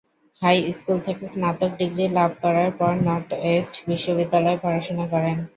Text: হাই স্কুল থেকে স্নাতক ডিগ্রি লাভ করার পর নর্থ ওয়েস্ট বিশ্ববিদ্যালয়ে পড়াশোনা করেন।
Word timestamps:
হাই 0.41 0.57
স্কুল 0.71 0.97
থেকে 1.07 1.23
স্নাতক 1.31 1.71
ডিগ্রি 1.79 2.05
লাভ 2.17 2.31
করার 2.43 2.69
পর 2.79 2.93
নর্থ 3.07 3.29
ওয়েস্ট 3.39 3.75
বিশ্ববিদ্যালয়ে 3.89 4.61
পড়াশোনা 4.63 5.05
করেন। 5.13 5.37